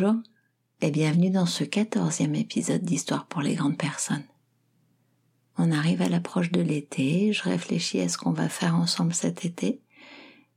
Bonjour 0.00 0.22
et 0.80 0.92
bienvenue 0.92 1.30
dans 1.30 1.46
ce 1.46 1.64
quatorzième 1.64 2.36
épisode 2.36 2.82
d'Histoire 2.82 3.26
pour 3.26 3.40
les 3.40 3.56
grandes 3.56 3.78
personnes. 3.78 4.26
On 5.56 5.72
arrive 5.72 6.02
à 6.02 6.08
l'approche 6.08 6.52
de 6.52 6.60
l'été, 6.60 7.32
je 7.32 7.42
réfléchis 7.42 8.00
à 8.00 8.08
ce 8.08 8.16
qu'on 8.16 8.30
va 8.30 8.48
faire 8.48 8.76
ensemble 8.76 9.12
cet 9.12 9.44
été, 9.44 9.80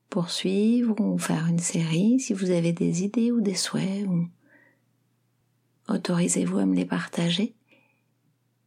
poursuivre 0.10 1.00
ou 1.00 1.18
faire 1.18 1.48
une 1.48 1.60
série, 1.60 2.20
si 2.20 2.34
vous 2.34 2.52
avez 2.52 2.72
des 2.72 3.04
idées 3.04 3.32
ou 3.32 3.42
des 3.42 3.56
souhaits, 3.56 4.06
ou 4.06 4.28
autorisez-vous 5.88 6.60
à 6.60 6.66
me 6.68 6.76
les 6.76 6.86
partager. 6.86 7.56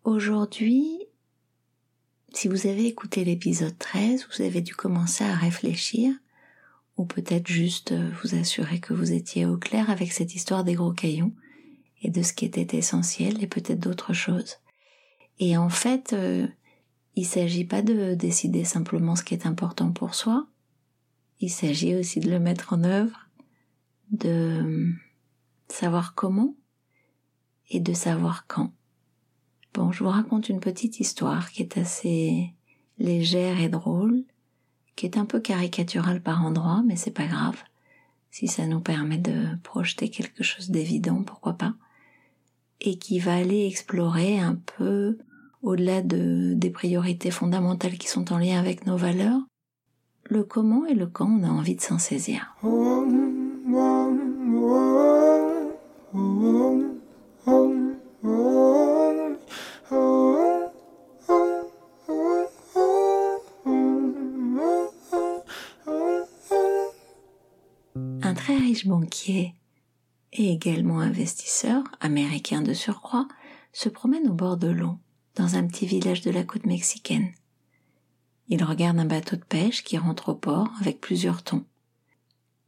Aujourd'hui, 0.03 0.99
si 2.33 2.49
vous 2.49 2.67
avez 2.67 2.87
écouté 2.87 3.25
l'épisode 3.25 3.79
13, 3.79 4.27
vous 4.29 4.43
avez 4.43 4.61
dû 4.61 4.75
commencer 4.75 5.23
à 5.23 5.37
réfléchir 5.37 6.13
ou 6.97 7.05
peut-être 7.05 7.49
juste 7.49 7.93
euh, 7.93 8.11
vous 8.23 8.35
assurer 8.35 8.81
que 8.81 8.95
vous 8.95 9.13
étiez 9.13 9.47
au 9.47 9.57
clair 9.57 9.91
avec 9.91 10.13
cette 10.13 10.35
histoire 10.35 10.65
des 10.65 10.75
gros 10.75 10.93
cailloux 10.93 11.35
et 12.03 12.11
de 12.11 12.23
ce 12.23 12.33
qui 12.33 12.45
était 12.45 12.77
essentiel 12.77 13.43
et 13.43 13.47
peut-être 13.47 13.81
d'autres 13.81 14.13
choses. 14.13 14.57
Et 15.39 15.57
en 15.57 15.69
fait, 15.69 16.13
euh, 16.13 16.47
il 17.17 17.27
s'agit 17.27 17.65
pas 17.65 17.83
de 17.83 18.15
décider 18.15 18.65
simplement 18.65 19.17
ce 19.17 19.25
qui 19.25 19.35
est 19.35 19.47
important 19.47 19.91
pour 19.91 20.15
soi, 20.15 20.47
il 21.41 21.51
s'agit 21.51 21.95
aussi 21.95 22.21
de 22.21 22.31
le 22.31 22.39
mettre 22.39 22.73
en 22.73 22.85
œuvre, 22.85 23.29
de 24.11 24.93
savoir 25.69 26.15
comment 26.15 26.55
et 27.71 27.81
de 27.81 27.93
savoir 27.93 28.47
quand. 28.47 28.73
Bon, 29.73 29.91
je 29.91 30.05
vous 30.05 30.11
raconte 30.11 30.49
une 30.49 30.61
petite 30.61 31.01
histoire 31.01 31.51
qui 31.51 31.63
est 31.63 31.77
assez 31.77 32.55
légère 32.99 33.61
et 33.61 33.69
drôle 33.69 34.25
qui 34.97 35.07
est 35.07 35.17
un 35.17 35.25
peu 35.25 35.41
caricatural 35.41 36.21
par 36.21 36.45
endroits, 36.45 36.83
mais 36.87 36.97
c'est 36.97 37.11
pas 37.11 37.27
grave. 37.27 37.57
Si 38.31 38.49
ça 38.49 38.67
nous 38.67 38.81
permet 38.81 39.19
de 39.19 39.47
projeter 39.63 40.09
quelque 40.09 40.43
chose 40.43 40.71
d'évident, 40.71 41.23
pourquoi 41.23 41.55
pas. 41.55 41.75
Et 42.81 42.99
qui 42.99 43.19
va 43.19 43.35
aller 43.35 43.67
explorer 43.67 44.39
un 44.41 44.59
peu 44.77 45.19
au-delà 45.63 46.03
de, 46.03 46.55
des 46.55 46.71
priorités 46.71 47.31
fondamentales 47.31 47.97
qui 47.97 48.09
sont 48.09 48.33
en 48.33 48.39
lien 48.39 48.59
avec 48.59 48.87
nos 48.87 48.97
valeurs, 48.97 49.41
le 50.25 50.45
comment 50.45 50.85
et 50.87 50.95
le 50.95 51.07
quand 51.07 51.29
on 51.29 51.45
a 51.45 51.49
envie 51.49 51.77
de 51.77 51.81
s'en 51.81 51.99
saisir. 51.99 52.55
Banquier 68.85 69.55
et 70.33 70.53
également 70.53 71.01
investisseur, 71.01 71.85
américain 72.01 72.61
de 72.61 72.75
surcroît, 72.75 73.29
se 73.73 73.89
promène 73.89 74.29
au 74.29 74.35
bord 74.35 74.57
de 74.57 74.69
l'eau, 74.69 74.99
dans 75.37 75.57
un 75.57 75.67
petit 75.67 75.87
village 75.87 76.23
de 76.23 76.31
la 76.31 76.45
côte 76.45 76.67
mexicaine. 76.67 77.33
Il 78.49 78.63
regarde 78.63 78.99
un 78.99 79.05
bateau 79.05 79.37
de 79.37 79.45
pêche 79.45 79.85
qui 79.85 79.97
rentre 79.97 80.31
au 80.31 80.35
port 80.35 80.69
avec 80.81 81.01
plusieurs 81.01 81.43
thons. 81.43 81.65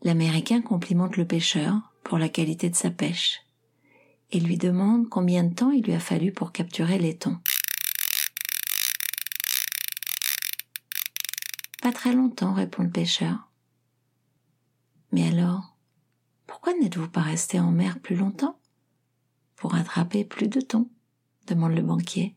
L'Américain 0.02 0.62
complimente 0.62 1.16
le 1.16 1.26
pêcheur 1.26 1.92
pour 2.04 2.18
la 2.18 2.28
qualité 2.28 2.70
de 2.70 2.76
sa 2.76 2.90
pêche 2.90 3.40
et 4.30 4.40
lui 4.40 4.56
demande 4.56 5.08
combien 5.08 5.44
de 5.44 5.54
temps 5.54 5.70
il 5.70 5.84
lui 5.84 5.92
a 5.92 6.00
fallu 6.00 6.32
pour 6.32 6.52
capturer 6.52 6.98
les 6.98 7.16
thons. 7.16 7.38
Pas 11.82 11.92
très 11.92 12.12
longtemps, 12.12 12.52
répond 12.52 12.82
le 12.82 12.90
pêcheur. 12.90 13.48
Mais 15.12 15.26
alors, 15.28 15.76
pourquoi 16.46 16.74
n'êtes-vous 16.74 17.08
pas 17.08 17.22
resté 17.22 17.58
en 17.60 17.70
mer 17.70 18.00
plus 18.00 18.16
longtemps? 18.16 18.58
Pour 19.54 19.74
attraper 19.74 20.24
plus 20.24 20.48
de 20.48 20.60
thon 20.60 20.88
demande 21.46 21.74
le 21.74 21.82
banquier. 21.82 22.34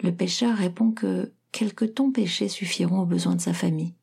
Le 0.00 0.14
pêcheur 0.14 0.56
répond 0.56 0.92
que 0.92 1.32
quelques 1.52 1.94
thons 1.94 2.10
pêchés 2.10 2.48
suffiront 2.48 3.00
aux 3.00 3.06
besoins 3.06 3.36
de 3.36 3.40
sa 3.40 3.52
famille. 3.52 3.94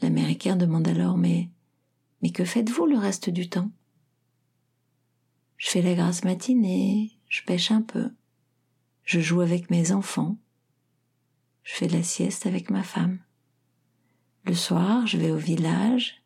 L'Américain 0.00 0.56
demande 0.56 0.88
alors 0.88 1.18
Mais 1.18 1.50
mais 2.22 2.30
que 2.30 2.44
faites-vous 2.44 2.86
le 2.86 2.96
reste 2.96 3.30
du 3.30 3.48
temps? 3.48 3.70
Je 5.56 5.68
fais 5.70 5.82
la 5.82 5.94
grasse 5.94 6.24
matinée, 6.24 7.18
je 7.28 7.42
pêche 7.42 7.70
un 7.70 7.82
peu, 7.82 8.10
je 9.04 9.20
joue 9.20 9.40
avec 9.40 9.70
mes 9.70 9.92
enfants, 9.92 10.38
je 11.64 11.74
fais 11.74 11.88
la 11.88 12.02
sieste 12.02 12.46
avec 12.46 12.70
ma 12.70 12.82
femme. 12.82 13.18
Le 14.44 14.54
soir, 14.54 15.06
je 15.06 15.18
vais 15.18 15.30
au 15.30 15.36
village, 15.36 16.20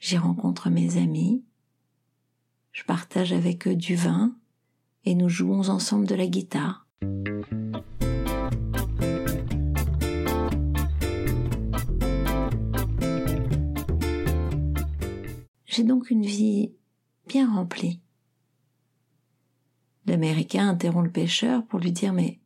j'y 0.00 0.16
rencontre 0.16 0.70
mes 0.70 0.96
amis, 0.96 1.42
je 2.72 2.82
partage 2.82 3.34
avec 3.34 3.68
eux 3.68 3.76
du 3.76 3.94
vin 3.94 4.34
et 5.04 5.14
nous 5.14 5.28
jouons 5.28 5.68
ensemble 5.68 6.06
de 6.06 6.14
la 6.14 6.26
guitare. 6.26 6.86
J'ai 15.66 15.84
donc 15.84 16.08
une 16.08 16.24
vie 16.24 16.72
bien 17.26 17.52
remplie. 17.52 18.00
L'Américain 20.06 20.70
interrompt 20.70 21.04
le 21.04 21.12
pêcheur 21.12 21.66
pour 21.66 21.80
lui 21.80 21.92
dire 21.92 22.14
Mais 22.14 22.38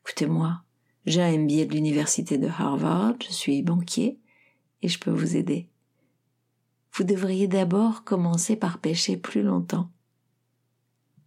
écoutez-moi, 0.00 0.60
j'ai 1.06 1.22
un 1.22 1.38
MBA 1.38 1.64
de 1.64 1.72
l'université 1.72 2.36
de 2.36 2.48
Harvard, 2.48 3.14
je 3.26 3.32
suis 3.32 3.62
banquier, 3.62 4.18
je 4.88 4.98
peux 4.98 5.10
vous 5.10 5.36
aider. 5.36 5.68
Vous 6.92 7.04
devriez 7.04 7.46
d'abord 7.48 8.04
commencer 8.04 8.56
par 8.56 8.78
pêcher 8.78 9.16
plus 9.16 9.42
longtemps. 9.42 9.90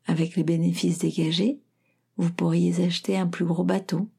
Avec 0.07 0.35
les 0.35 0.43
bénéfices 0.43 0.97
dégagés, 0.97 1.59
vous 2.17 2.31
pourriez 2.31 2.83
acheter 2.83 3.17
un 3.17 3.27
plus 3.27 3.45
gros 3.45 3.63
bateau. 3.63 4.09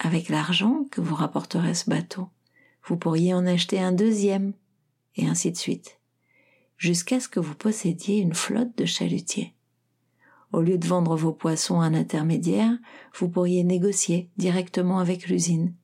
Avec 0.00 0.28
l'argent 0.28 0.84
que 0.90 1.00
vous 1.00 1.14
rapporterait 1.14 1.74
ce 1.74 1.88
bateau, 1.88 2.28
vous 2.84 2.96
pourriez 2.96 3.32
en 3.32 3.46
acheter 3.46 3.78
un 3.78 3.92
deuxième, 3.92 4.54
et 5.16 5.26
ainsi 5.26 5.52
de 5.52 5.56
suite, 5.56 6.00
jusqu'à 6.76 7.20
ce 7.20 7.28
que 7.28 7.40
vous 7.40 7.54
possédiez 7.54 8.18
une 8.18 8.34
flotte 8.34 8.76
de 8.76 8.86
chalutiers. 8.86 9.54
Au 10.52 10.62
lieu 10.62 10.78
de 10.78 10.86
vendre 10.86 11.14
vos 11.14 11.32
poissons 11.32 11.80
à 11.80 11.84
un 11.84 11.94
intermédiaire, 11.94 12.76
vous 13.14 13.28
pourriez 13.28 13.62
négocier 13.62 14.30
directement 14.36 14.98
avec 14.98 15.28
l'usine 15.28 15.74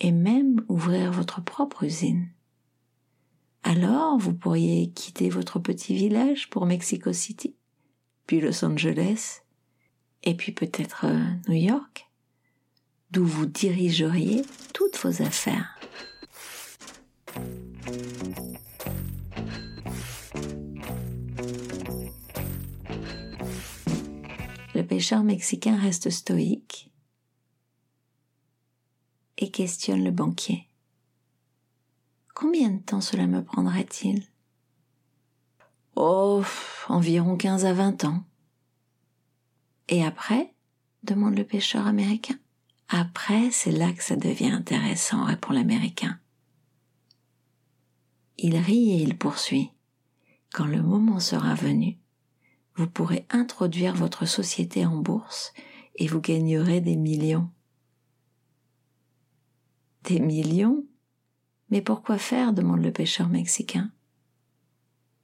et 0.00 0.12
même 0.12 0.64
ouvrir 0.68 1.12
votre 1.12 1.42
propre 1.42 1.84
usine. 1.84 2.28
Alors 3.62 4.18
vous 4.18 4.34
pourriez 4.34 4.90
quitter 4.90 5.28
votre 5.28 5.58
petit 5.58 5.94
village 5.94 6.48
pour 6.50 6.66
Mexico 6.66 7.12
City, 7.12 7.56
puis 8.26 8.40
Los 8.40 8.64
Angeles, 8.64 9.42
et 10.22 10.34
puis 10.34 10.52
peut-être 10.52 11.06
euh, 11.06 11.24
New 11.48 11.54
York, 11.54 12.08
d'où 13.10 13.24
vous 13.24 13.46
dirigeriez 13.46 14.42
toutes 14.72 14.96
vos 14.98 15.22
affaires. 15.22 15.78
Le 24.74 24.82
pêcheur 24.82 25.24
mexicain 25.24 25.76
reste 25.76 26.10
stoïque 26.10 26.90
et 29.38 29.50
questionne 29.50 30.04
le 30.04 30.10
banquier. 30.10 30.68
Combien 32.34 32.70
de 32.70 32.80
temps 32.80 33.00
cela 33.00 33.26
me 33.26 33.42
prendrait-il? 33.42 34.24
Oh, 35.94 36.42
environ 36.88 37.36
quinze 37.36 37.64
à 37.64 37.72
vingt 37.72 38.04
ans. 38.04 38.24
Et 39.88 40.04
après? 40.04 40.52
demande 41.02 41.36
le 41.36 41.44
pêcheur 41.44 41.86
américain. 41.86 42.38
Après, 42.88 43.50
c'est 43.50 43.72
là 43.72 43.92
que 43.92 44.02
ça 44.02 44.16
devient 44.16 44.50
intéressant, 44.50 45.24
répond 45.24 45.52
l'américain. 45.52 46.18
Il 48.38 48.56
rit 48.56 48.90
et 48.90 49.02
il 49.02 49.16
poursuit. 49.16 49.70
Quand 50.52 50.66
le 50.66 50.82
moment 50.82 51.20
sera 51.20 51.54
venu, 51.54 51.98
vous 52.74 52.86
pourrez 52.86 53.26
introduire 53.30 53.94
votre 53.94 54.26
société 54.26 54.84
en 54.84 54.96
bourse 54.96 55.52
et 55.96 56.06
vous 56.06 56.20
gagnerez 56.20 56.80
des 56.80 56.96
millions. 56.96 57.50
Des 60.06 60.20
millions 60.20 60.84
Mais 61.70 61.82
pourquoi 61.82 62.16
faire 62.16 62.52
demande 62.52 62.80
le 62.80 62.92
pêcheur 62.92 63.28
mexicain. 63.28 63.90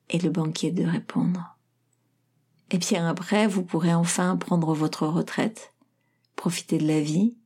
Et 0.08 0.18
le 0.18 0.28
banquier 0.28 0.72
de 0.72 0.84
répondre. 0.84 1.56
Et 2.70 2.78
bien 2.78 3.06
après, 3.06 3.46
vous 3.46 3.62
pourrez 3.62 3.94
enfin 3.94 4.36
prendre 4.36 4.74
votre 4.74 5.06
retraite, 5.06 5.72
profiter 6.34 6.78
de 6.78 6.88
la 6.88 7.00
vie, 7.00 7.36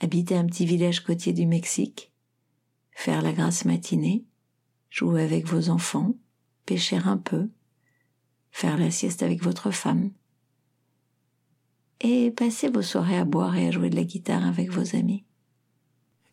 habiter 0.00 0.34
un 0.36 0.46
petit 0.46 0.64
village 0.64 1.00
côtier 1.00 1.34
du 1.34 1.44
Mexique, 1.44 2.14
faire 2.92 3.20
la 3.20 3.32
grasse 3.32 3.66
matinée, 3.66 4.24
jouer 4.88 5.22
avec 5.22 5.46
vos 5.46 5.68
enfants, 5.68 6.14
pêcher 6.64 6.96
un 6.96 7.18
peu, 7.18 7.50
faire 8.52 8.78
la 8.78 8.90
sieste 8.90 9.22
avec 9.22 9.42
votre 9.42 9.70
femme, 9.70 10.12
et 12.00 12.30
passer 12.30 12.70
vos 12.70 12.80
soirées 12.80 13.18
à 13.18 13.26
boire 13.26 13.56
et 13.56 13.68
à 13.68 13.70
jouer 13.70 13.90
de 13.90 13.96
la 13.96 14.04
guitare 14.04 14.46
avec 14.46 14.70
vos 14.70 14.96
amis. 14.96 15.24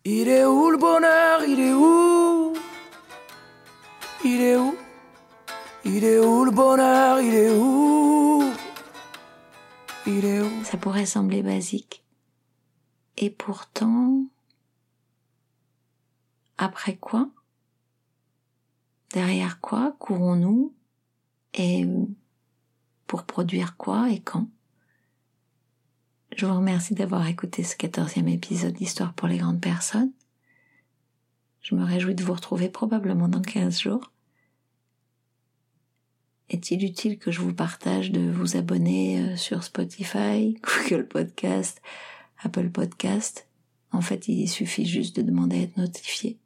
Il 0.10 0.30
est 0.30 0.46
où 0.46 0.70
le 0.70 0.78
bonheur? 0.78 1.44
Il 1.44 1.60
est 1.60 1.74
où? 1.74 2.54
Il 4.24 4.40
est 4.40 4.56
où? 4.56 4.74
Il 5.84 6.02
est 6.06 6.20
où 6.20 6.46
le 6.46 6.52
bonheur? 6.52 7.20
Il 7.20 7.36
est 7.36 7.54
où? 7.54 8.42
Il 10.06 10.24
est 10.24 10.40
où? 10.40 10.64
Ça 10.64 10.78
pourrait 10.78 11.06
sembler 11.06 11.44
basique. 11.44 12.06
Et 13.18 13.30
pourtant, 13.30 14.24
après 16.58 16.96
quoi? 16.96 17.28
Derrière 19.12 19.60
quoi 19.60 19.94
courons-nous? 20.00 20.74
Et 21.54 21.86
pour 23.08 23.26
produire 23.26 23.76
quoi 23.76 24.10
et 24.10 24.22
quand? 24.22 24.48
Je 26.38 26.46
vous 26.46 26.54
remercie 26.56 26.94
d'avoir 26.94 27.26
écouté 27.26 27.64
ce 27.64 27.76
quatorzième 27.76 28.28
épisode 28.28 28.74
d'Histoire 28.74 29.14
pour 29.14 29.28
les 29.28 29.40
grandes 29.40 29.60
personnes. 29.60 30.12
Je 31.64 31.74
me 31.74 31.84
réjouis 31.84 32.14
de 32.14 32.24
vous 32.24 32.34
retrouver 32.34 32.70
probablement 32.70 33.28
dans 33.28 33.42
15 33.42 33.80
jours. 33.80 34.12
Est-il 36.50 36.86
utile 36.86 37.18
que 37.18 37.32
je 37.32 37.42
vous 37.42 37.56
partage 37.56 38.12
de 38.12 38.30
vous 38.30 38.56
abonner 38.56 39.20
euh, 39.20 39.36
sur 39.36 39.64
Spotify, 39.64 40.56
Google 40.90 41.08
Podcast, 41.08 41.82
Apple 42.44 42.70
Podcast? 42.70 43.48
En 43.92 44.02
fait, 44.02 44.28
il 44.28 44.48
suffit 44.48 44.86
juste 44.86 45.16
de 45.16 45.24
demander 45.24 45.58
à 45.58 45.62
être 45.64 45.78
notifié. 45.78 46.38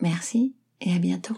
Merci 0.00 0.54
et 0.80 0.94
à 0.94 1.00
bientôt. 1.00 1.36